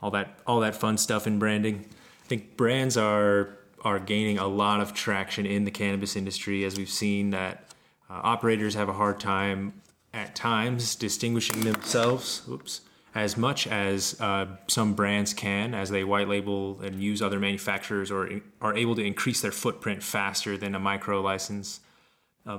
[0.00, 1.86] All that all that fun stuff in branding.
[2.24, 6.76] I think brands are are gaining a lot of traction in the cannabis industry as
[6.76, 7.74] we've seen that
[8.08, 9.80] uh, operators have a hard time
[10.12, 12.42] at times distinguishing themselves.
[12.48, 12.80] Oops
[13.16, 18.10] as much as uh, some brands can as they white label and use other manufacturers
[18.10, 21.80] or in, are able to increase their footprint faster than a micro license.
[22.46, 22.58] Uh,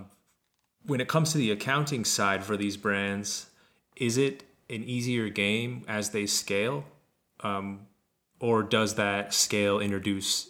[0.84, 3.52] when it comes to the accounting side for these brands,
[3.96, 6.84] is it an easier game as they scale?
[7.42, 7.82] Um,
[8.40, 10.50] or does that scale introduce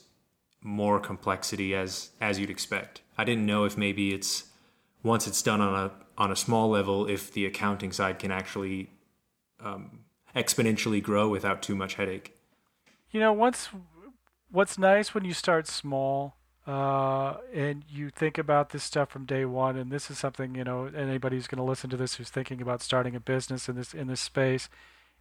[0.67, 3.01] more complexity as as you'd expect?
[3.17, 4.51] I didn't know if maybe it's
[5.01, 8.89] once it's done on a on a small level if the accounting side can actually
[9.59, 9.99] um,
[10.35, 12.37] exponentially grow without too much headache.
[13.11, 13.69] You know, once
[14.51, 19.45] what's nice when you start small uh, and you think about this stuff from day
[19.45, 22.29] one, and this is something you know anybody who's going to listen to this who's
[22.29, 24.67] thinking about starting a business in this in this space,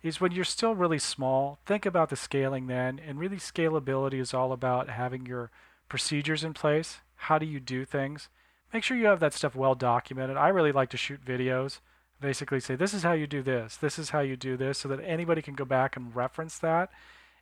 [0.02, 1.59] is when you're still really small.
[1.66, 5.50] Think about the scaling then, and really scalability is all about having your
[5.88, 6.98] procedures in place.
[7.16, 8.28] How do you do things?
[8.72, 10.37] Make sure you have that stuff well documented.
[10.37, 11.80] I really like to shoot videos
[12.20, 14.88] basically say this is how you do this this is how you do this so
[14.88, 16.90] that anybody can go back and reference that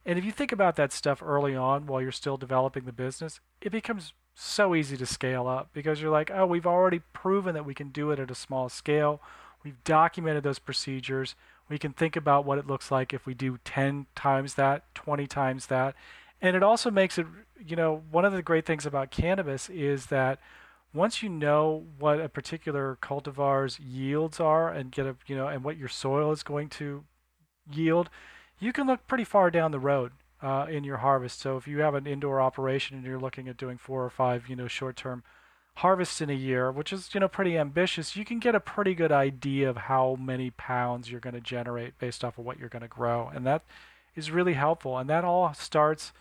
[0.05, 3.41] and if you think about that stuff early on while you're still developing the business
[3.61, 7.65] it becomes so easy to scale up because you're like oh we've already proven that
[7.65, 9.21] we can do it at a small scale
[9.63, 11.37] we've documented those procedures
[11.69, 15.27] we can think about what it looks like if we do 10 times that 20
[15.27, 15.95] times that
[16.41, 17.27] and it also makes it
[17.65, 20.39] you know one of the great things about cannabis is that
[20.95, 25.65] once you know what a particular cultivar's yields are and get a you know and
[25.65, 27.05] what your soil is going to
[27.71, 28.09] yield,
[28.61, 31.41] you can look pretty far down the road uh, in your harvest.
[31.41, 34.49] So if you have an indoor operation and you're looking at doing four or five
[34.49, 35.25] you know short-term
[35.77, 38.95] harvests in a year, which is you know pretty ambitious, you can get a pretty
[38.95, 42.69] good idea of how many pounds you're going to generate based off of what you're
[42.69, 43.63] going to grow, and that
[44.15, 44.97] is really helpful.
[44.99, 46.13] And that all starts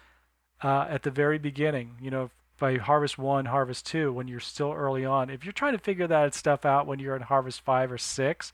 [0.64, 1.96] uh, at the very beginning.
[2.02, 5.30] You know, by harvest one, harvest two, when you're still early on.
[5.30, 8.54] If you're trying to figure that stuff out when you're in harvest five or six,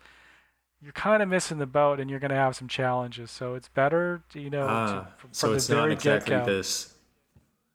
[0.81, 3.31] you're kind of missing the boat and you're going to have some challenges.
[3.31, 6.93] So it's better, you know, ah, to, from so it's not exactly this.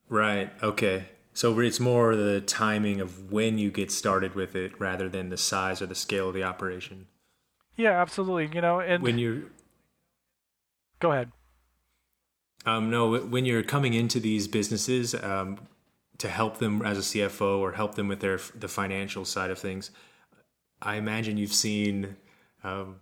[0.09, 0.51] Right.
[0.63, 1.05] Okay.
[1.35, 5.37] So it's more the timing of when you get started with it rather than the
[5.37, 7.09] size or the scale of the operation.
[7.77, 8.55] Yeah, absolutely.
[8.55, 9.43] You know, and when you're
[11.01, 11.33] go ahead.
[12.65, 15.59] Um, no, when you're coming into these businesses, um,
[16.19, 19.59] to help them as a CFO or help them with their the financial side of
[19.59, 19.91] things.
[20.81, 22.17] I imagine you've seen
[22.63, 23.01] um,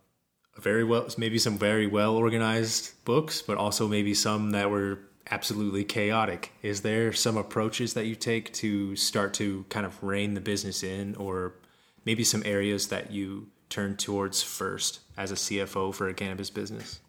[0.59, 5.85] very well, maybe some very well organized books, but also maybe some that were absolutely
[5.85, 6.53] chaotic.
[6.63, 10.83] Is there some approaches that you take to start to kind of rein the business
[10.83, 11.55] in, or
[12.05, 17.01] maybe some areas that you turn towards first as a CFO for a cannabis business?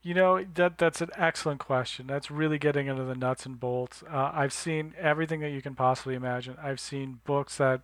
[0.00, 2.06] You know that that's an excellent question.
[2.06, 4.04] That's really getting into the nuts and bolts.
[4.08, 6.56] Uh, I've seen everything that you can possibly imagine.
[6.62, 7.82] I've seen books that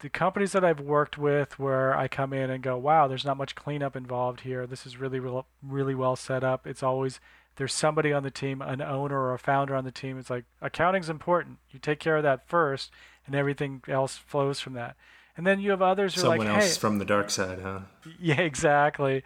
[0.00, 3.36] the companies that I've worked with, where I come in and go, "Wow, there's not
[3.36, 4.66] much cleanup involved here.
[4.66, 5.20] This is really,
[5.62, 7.20] really well set up." It's always
[7.58, 10.16] there's somebody on the team, an owner or a founder on the team.
[10.16, 11.58] It's like accounting's important.
[11.70, 12.92] You take care of that first,
[13.26, 14.96] and everything else flows from that.
[15.36, 17.30] And then you have others who Someone are like, Someone else hey, from the dark
[17.30, 17.80] side, huh?
[18.20, 19.24] Yeah, exactly.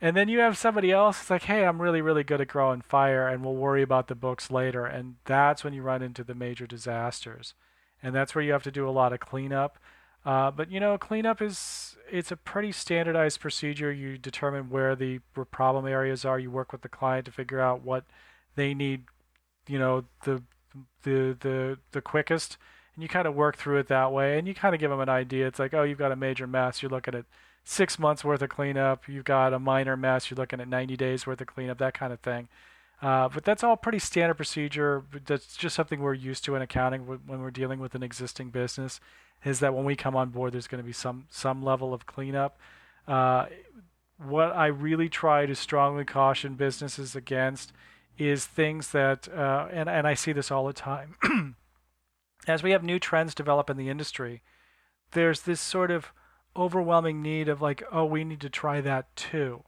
[0.00, 2.80] And then you have somebody else that's like, hey, I'm really, really good at growing
[2.82, 4.84] fire, and we'll worry about the books later.
[4.86, 7.54] And that's when you run into the major disasters.
[8.02, 9.78] And that's where you have to do a lot of cleanup.
[10.24, 13.92] Uh, but you know, cleanup is it's a pretty standardized procedure.
[13.92, 16.38] You determine where the problem areas are.
[16.38, 18.04] You work with the client to figure out what
[18.54, 19.04] they need.
[19.68, 20.42] You know, the
[21.02, 22.58] the the the quickest,
[22.94, 24.38] and you kind of work through it that way.
[24.38, 25.46] And you kind of give them an idea.
[25.46, 26.82] It's like, oh, you've got a major mess.
[26.82, 27.24] You're looking at
[27.64, 29.08] six months worth of cleanup.
[29.08, 30.30] You've got a minor mess.
[30.30, 31.78] You're looking at 90 days worth of cleanup.
[31.78, 32.48] That kind of thing.
[33.02, 35.04] Uh, but that's all pretty standard procedure.
[35.26, 39.00] That's just something we're used to in accounting when we're dealing with an existing business
[39.44, 42.06] is that when we come on board, there's going to be some some level of
[42.06, 42.58] cleanup.
[43.08, 43.46] Uh,
[44.18, 47.72] what I really try to strongly caution businesses against
[48.18, 51.16] is things that, uh, and and I see this all the time.
[52.46, 54.42] As we have new trends develop in the industry,
[55.12, 56.12] there's this sort of
[56.56, 59.64] overwhelming need of like, oh, we need to try that too.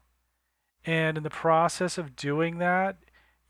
[0.85, 2.97] And in the process of doing that,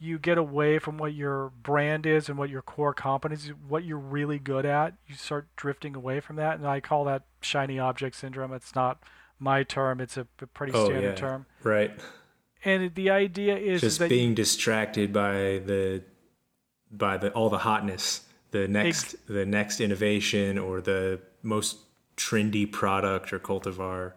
[0.03, 3.85] you get away from what your brand is and what your core competence is, what
[3.85, 4.95] you're really good at.
[5.07, 8.53] You start drifting away from that, and I call that shiny object syndrome.
[8.53, 9.01] It's not
[9.39, 11.15] my term; it's a, pretty oh, standard yeah.
[11.15, 11.47] term.
[11.63, 11.93] Right.
[12.65, 16.03] And the idea is just that being distracted by the
[16.91, 21.79] by the all the hotness, the next ex- the next innovation or the most
[22.17, 24.15] trendy product or cultivar,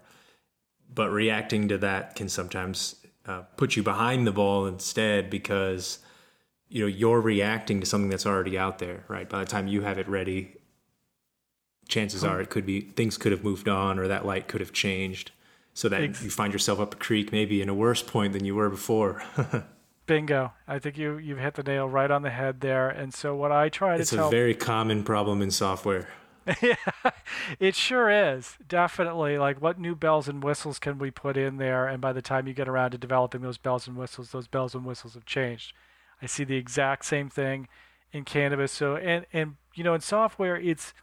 [0.93, 2.95] but reacting to that can sometimes
[3.27, 5.99] uh, put you behind the ball instead because
[6.69, 9.29] you know you're reacting to something that's already out there right?
[9.29, 10.57] By the time you have it ready
[11.87, 14.73] chances are it could be things could have moved on or that light could have
[14.73, 15.31] changed
[15.73, 18.55] so that you find yourself up a creek maybe in a worse point than you
[18.55, 19.21] were before.
[20.05, 20.53] Bingo.
[20.67, 22.89] I think you you've hit the nail right on the head there.
[22.89, 26.07] And so what i try to it's tell a very common problem in software
[27.59, 28.57] it sure is.
[28.67, 29.37] Definitely.
[29.37, 31.87] Like, what new bells and whistles can we put in there?
[31.87, 34.75] And by the time you get around to developing those bells and whistles, those bells
[34.75, 35.73] and whistles have changed.
[36.21, 37.67] I see the exact same thing
[38.11, 38.71] in cannabis.
[38.71, 40.93] So, and, and, you know, in software, it's,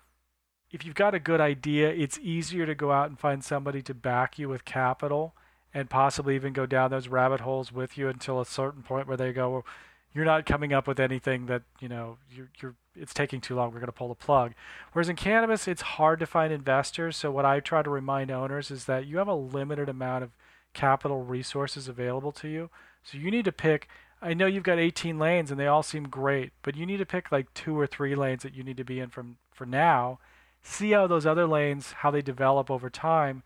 [0.70, 3.94] if you've got a good idea, it's easier to go out and find somebody to
[3.94, 5.34] back you with capital
[5.74, 9.16] and possibly even go down those rabbit holes with you until a certain point where
[9.16, 9.66] they go, well,
[10.14, 13.68] you're not coming up with anything that you know you're, you're it's taking too long.
[13.70, 14.52] We're going to pull the plug.
[14.92, 17.16] Whereas in cannabis it's hard to find investors.
[17.16, 20.30] So what i try to remind owners is that you have a limited amount of
[20.74, 22.70] capital resources available to you.
[23.02, 23.88] So you need to pick
[24.22, 27.06] i know you've got 18 lanes and they all seem great but you need to
[27.06, 30.20] pick like two or three lanes that you need to be in from for now
[30.62, 33.42] see how those other lanes how they develop over time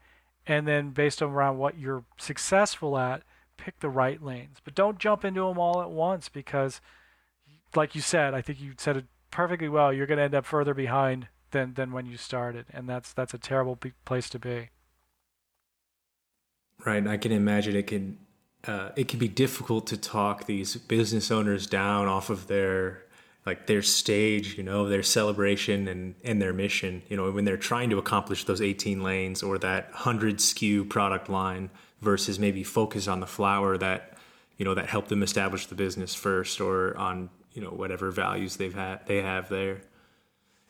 [0.47, 3.23] and then based on around what you're successful at
[3.57, 6.81] pick the right lanes, but don't jump into them all at once because,
[7.75, 9.93] like you said, I think you said it perfectly well.
[9.93, 13.35] You're going to end up further behind than than when you started, and that's that's
[13.35, 14.71] a terrible place to be.
[16.85, 18.19] Right, I can imagine it can
[18.67, 23.03] uh, it can be difficult to talk these business owners down off of their
[23.45, 27.03] like their stage, you know, their celebration and and their mission.
[27.09, 31.29] You know, when they're trying to accomplish those 18 lanes or that 100 SKU product
[31.29, 34.17] line versus maybe focus on the flower that
[34.57, 38.57] you know that helped them establish the business first or on you know whatever values
[38.57, 39.83] they've had they have there.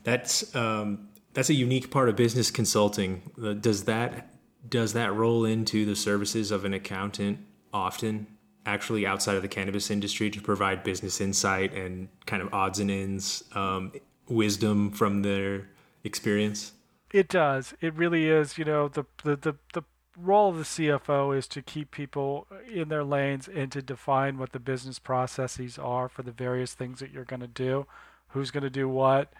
[0.04, 3.22] That's um, that's a unique part of business consulting.
[3.42, 4.32] Uh, does that
[4.68, 7.38] does that roll into the services of an accountant
[7.72, 8.26] often
[8.64, 12.90] actually outside of the cannabis industry to provide business insight and kind of odds and
[12.90, 13.92] ends um,
[14.28, 15.68] wisdom from their
[16.02, 16.72] experience?
[17.12, 17.74] It does.
[17.80, 19.82] It really is you know the the the, the
[20.16, 24.52] role of the CFO is to keep people in their lanes and to define what
[24.52, 27.86] the business processes are for the various things that you're going to do,
[28.28, 29.32] who's going to do what,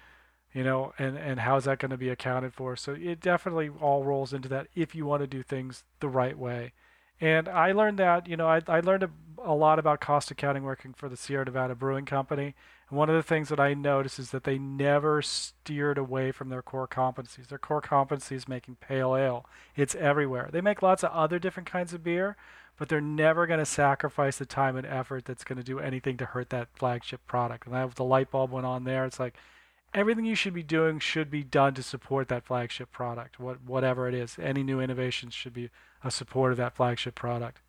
[0.52, 2.76] you know, and and how's that going to be accounted for.
[2.76, 6.38] So it definitely all rolls into that if you want to do things the right
[6.38, 6.72] way.
[7.20, 9.10] And I learned that, you know, I, I learned a,
[9.42, 12.54] a lot about cost accounting working for the Sierra Nevada Brewing Company.
[12.88, 16.50] And one of the things that I noticed is that they never steered away from
[16.50, 17.48] their core competencies.
[17.48, 19.46] Their core competency is making pale ale.
[19.74, 20.50] It's everywhere.
[20.52, 22.36] They make lots of other different kinds of beer,
[22.76, 26.16] but they're never going to sacrifice the time and effort that's going to do anything
[26.18, 27.66] to hurt that flagship product.
[27.66, 29.04] And that, the light bulb went on there.
[29.04, 29.34] It's like
[29.96, 34.06] everything you should be doing should be done to support that flagship product, what, whatever
[34.06, 34.36] it is.
[34.40, 35.70] Any new innovations should be
[36.04, 37.62] a support of that flagship product.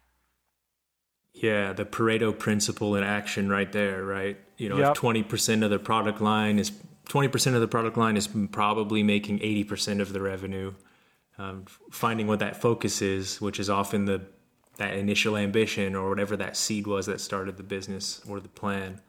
[1.34, 4.38] Yeah, the Pareto principle in action right there, right?
[4.58, 4.98] You know, yep.
[4.98, 6.72] if 20% of the product line is
[7.08, 10.74] 20% of the product line is probably making 80% of the revenue.
[11.38, 14.22] Um, finding what that focus is, which is often the
[14.78, 19.02] that initial ambition or whatever that seed was that started the business or the plan.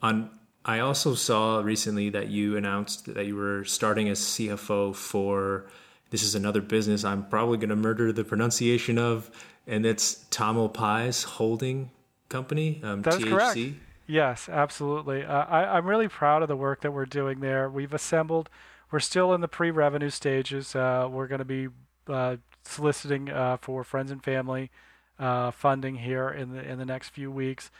[0.00, 0.30] On
[0.64, 5.66] I also saw recently that you announced that you were starting as CFO for
[6.10, 9.30] this is another business I'm probably going to murder the pronunciation of,
[9.66, 11.90] and it's Tamalpais Holding
[12.28, 12.80] Company.
[12.82, 13.30] Um, That's THC.
[13.30, 13.80] correct.
[14.06, 15.24] Yes, absolutely.
[15.24, 17.68] Uh, I, I'm really proud of the work that we're doing there.
[17.68, 18.48] We've assembled.
[18.90, 20.76] We're still in the pre-revenue stages.
[20.76, 21.68] Uh, we're going to be
[22.06, 24.70] uh, soliciting uh, for friends and family
[25.18, 27.70] uh, funding here in the in the next few weeks.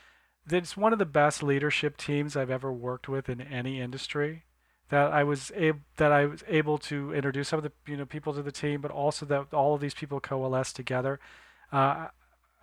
[0.51, 4.45] It's one of the best leadership teams I've ever worked with in any industry.
[4.91, 8.05] That I was able that I was able to introduce some of the you know
[8.05, 11.19] people to the team, but also that all of these people coalesce together
[11.73, 12.09] uh,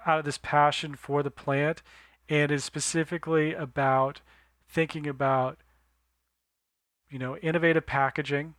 [0.05, 1.81] out of this passion for the plant,
[2.29, 4.21] and is specifically about
[4.69, 5.57] thinking about
[7.09, 8.53] you know innovative packaging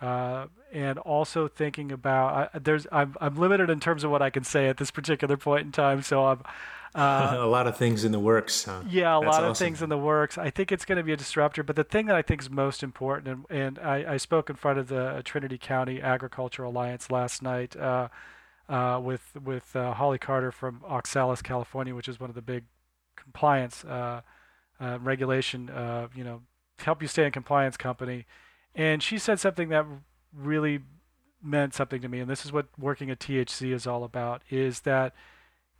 [0.00, 4.30] uh, and also thinking about uh, there's I'm I'm limited in terms of what I
[4.30, 6.02] can say at this particular point in time.
[6.02, 6.42] So I'm
[6.94, 8.64] uh, a lot of things in the works.
[8.64, 8.82] Huh?
[8.88, 10.38] Yeah, a That's lot of things in the works.
[10.38, 11.62] I think it's going to be a disruptor.
[11.62, 14.56] But the thing that I think is most important, and, and I, I spoke in
[14.56, 18.08] front of the Trinity County Agriculture Alliance last night uh,
[18.68, 22.64] uh, with with uh, Holly Carter from Oxalis, California, which is one of the big
[23.16, 23.84] compliance
[24.80, 25.70] regulation,
[26.14, 26.42] you know,
[26.78, 28.26] help you stay in compliance company
[28.74, 29.86] and she said something that
[30.34, 30.80] really
[31.42, 34.80] meant something to me, and this is what working at THC is all about: is
[34.80, 35.14] that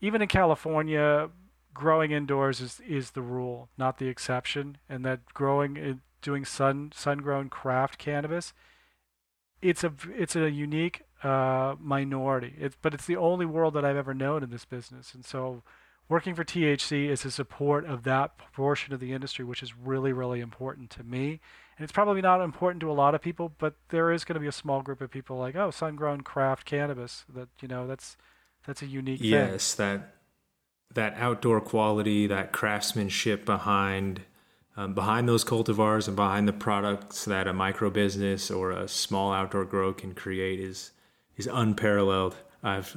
[0.01, 1.31] even in California,
[1.75, 7.19] growing indoors is is the rule, not the exception, and that growing doing sun sun
[7.19, 8.53] grown craft cannabis,
[9.63, 12.55] it's a it's a unique uh, minority.
[12.59, 15.63] It's but it's the only world that I've ever known in this business, and so
[16.09, 20.13] working for THC is a support of that portion of the industry, which is really
[20.13, 21.41] really important to me
[21.81, 24.41] and it's probably not important to a lot of people, but there is going to
[24.41, 27.25] be a small group of people like, oh, sun-grown craft cannabis.
[27.35, 28.19] That you know, that's
[28.67, 29.21] that's a unique.
[29.23, 29.99] Yes, thing.
[29.99, 30.15] that
[30.95, 34.23] that outdoor quality, that craftsmanship behind
[34.77, 39.33] um, behind those cultivars and behind the products that a micro business or a small
[39.33, 40.93] outdoor grow can create is
[41.37, 42.37] is unparalleled.
[42.63, 42.97] I've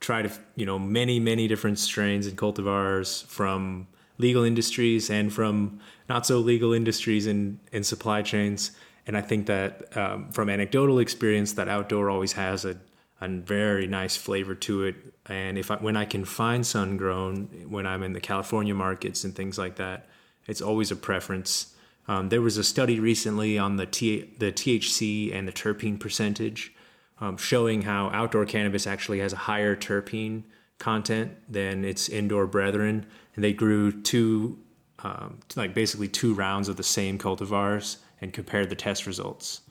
[0.00, 3.88] tried, you know, many many different strains and cultivars from
[4.18, 8.72] legal industries and from not so legal industries and, and supply chains.
[9.06, 12.76] And I think that um, from anecdotal experience, that outdoor always has a,
[13.20, 14.96] a very nice flavor to it.
[15.26, 19.24] And if I, when I can find sun grown, when I'm in the California markets
[19.24, 20.08] and things like that,
[20.46, 21.74] it's always a preference.
[22.06, 26.74] Um, there was a study recently on the T, the THC and the terpene percentage,
[27.20, 30.42] um, showing how outdoor cannabis actually has a higher terpene
[30.78, 34.58] content than its indoor brethren and they grew two,
[35.00, 39.62] um, like basically two rounds of the same cultivars and compared the test results.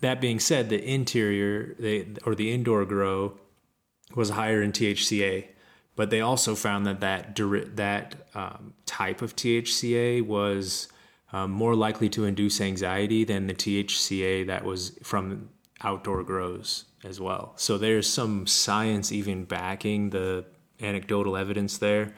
[0.00, 3.38] That being said, the interior they, or the indoor grow
[4.14, 5.46] was higher in THCA,
[5.94, 7.36] but they also found that that
[7.76, 10.88] that um, type of THCA was
[11.32, 15.50] um, more likely to induce anxiety than the THCA that was from
[15.82, 17.52] outdoor grows as well.
[17.56, 20.44] So there's some science even backing the
[20.80, 22.14] anecdotal evidence there.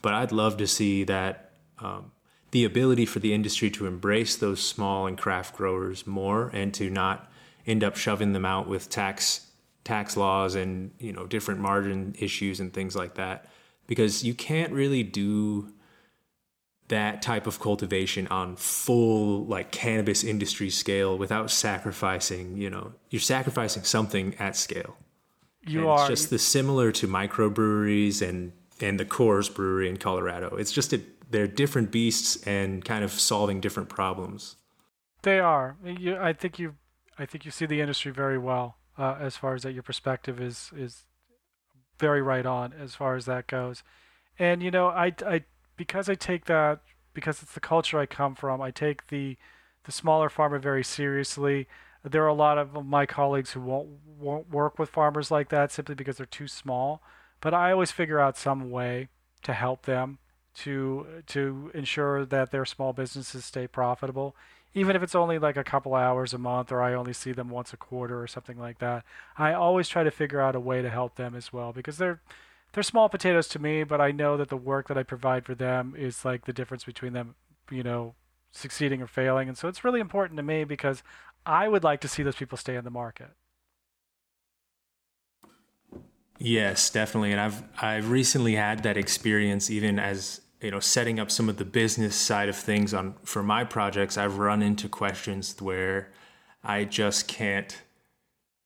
[0.00, 2.12] But I'd love to see that um,
[2.52, 6.88] the ability for the industry to embrace those small and craft growers more and to
[6.88, 7.30] not
[7.66, 9.48] end up shoving them out with tax
[9.84, 13.46] tax laws and you know different margin issues and things like that.
[13.86, 15.72] Because you can't really do
[16.88, 23.20] that type of cultivation on full like cannabis industry scale without sacrificing you know you're
[23.20, 24.96] sacrificing something at scale.
[25.66, 26.00] You and are.
[26.00, 30.56] it's just the similar to microbreweries and and the Coors Brewery in Colorado.
[30.56, 31.00] It's just a,
[31.32, 34.56] they're different beasts and kind of solving different problems.
[35.22, 35.76] They are.
[35.84, 36.74] You, I think you,
[37.18, 39.72] I think you see the industry very well uh, as far as that.
[39.72, 41.04] Your perspective is is
[41.98, 43.82] very right on as far as that goes.
[44.38, 45.44] And you know, I, I
[45.76, 46.80] because I take that
[47.14, 48.60] because it's the culture I come from.
[48.60, 49.36] I take the
[49.84, 51.66] the smaller farmer very seriously.
[52.04, 55.70] There are a lot of my colleagues who won't won't work with farmers like that
[55.70, 57.02] simply because they're too small.
[57.40, 59.08] But I always figure out some way
[59.42, 60.18] to help them
[60.54, 64.34] to to ensure that their small businesses stay profitable
[64.74, 67.50] even if it's only like a couple hours a month or I only see them
[67.50, 69.04] once a quarter or something like that.
[69.36, 72.20] I always try to figure out a way to help them as well because they're
[72.72, 75.54] they're small potatoes to me, but I know that the work that I provide for
[75.54, 77.34] them is like the difference between them,
[77.70, 78.14] you know,
[78.50, 79.48] succeeding or failing.
[79.48, 81.02] And so it's really important to me because
[81.44, 83.30] I would like to see those people stay in the market.
[86.38, 87.32] Yes, definitely.
[87.32, 91.56] And I've I've recently had that experience even as you know setting up some of
[91.56, 96.10] the business side of things on for my projects i've run into questions where
[96.62, 97.82] i just can't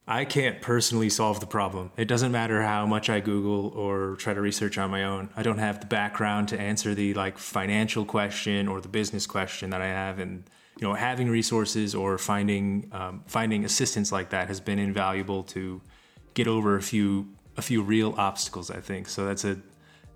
[0.07, 1.91] i can't personally solve the problem.
[1.97, 5.31] It doesn't matter how much i google or try to research on my own.
[5.37, 9.71] I don't have the background to answer the like financial question or the business question
[9.71, 10.19] that i have.
[10.19, 10.45] And
[10.79, 15.81] you know having resources or finding um, finding assistance like that has been invaluable to
[16.35, 19.09] get over a few a few real obstacles i think.
[19.09, 19.59] So that's a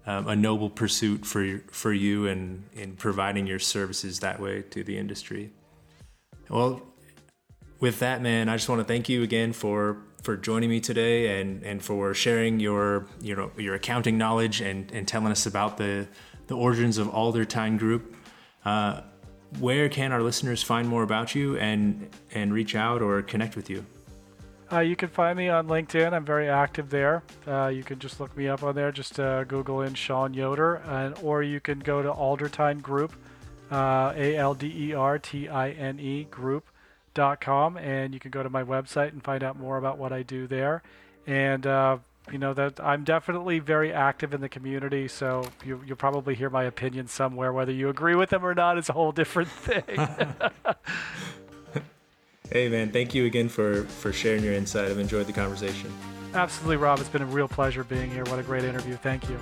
[0.06, 4.82] um, a noble pursuit for for you and in providing your services that way to
[4.82, 5.52] the industry.
[6.48, 6.82] Well,
[7.78, 11.40] with that, man, I just want to thank you again for for joining me today
[11.40, 15.76] and and for sharing your you know your accounting knowledge and and telling us about
[15.76, 16.06] the
[16.46, 18.16] the origins of Aldertine Group.
[18.64, 19.02] Uh,
[19.58, 23.70] where can our listeners find more about you and and reach out or connect with
[23.70, 23.84] you?
[24.72, 26.12] Uh, you can find me on LinkedIn.
[26.12, 27.24] I'm very active there.
[27.46, 28.92] Uh, you can just look me up on there.
[28.92, 33.12] Just uh, Google in Sean Yoder, and or you can go to Aldertine Group,
[33.72, 38.44] uh, A L D E R T I N E Group.com, and you can go
[38.44, 40.82] to my website and find out more about what I do there.
[41.26, 41.98] And uh,
[42.30, 46.48] you know that I'm definitely very active in the community, so you, will probably hear
[46.48, 47.52] my opinion somewhere.
[47.52, 49.82] Whether you agree with them or not is a whole different thing.
[52.52, 54.90] Hey man, thank you again for for sharing your insight.
[54.90, 55.92] I've enjoyed the conversation.
[56.34, 56.98] Absolutely, Rob.
[56.98, 58.24] It's been a real pleasure being here.
[58.24, 58.96] What a great interview.
[58.96, 59.38] Thank you.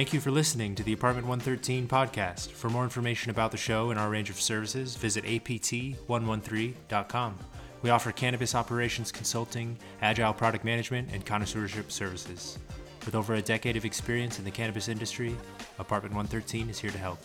[0.00, 2.52] Thank you for listening to the Apartment 113 podcast.
[2.52, 7.38] For more information about the show and our range of services, visit apt113.com.
[7.82, 12.58] We offer cannabis operations consulting, agile product management, and connoisseurship services.
[13.04, 15.36] With over a decade of experience in the cannabis industry,
[15.78, 17.18] Apartment 113 is here to help.